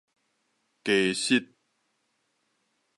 [0.83, 1.53] 雞翼